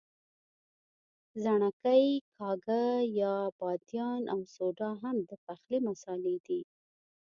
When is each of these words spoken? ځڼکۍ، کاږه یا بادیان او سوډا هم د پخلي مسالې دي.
ځڼکۍ، 1.43 2.05
کاږه 2.37 2.83
یا 3.21 3.35
بادیان 3.59 4.21
او 4.33 4.39
سوډا 4.55 4.89
هم 5.01 5.17
د 5.29 5.31
پخلي 5.45 5.77
مسالې 5.87 6.35
دي. 6.45 6.61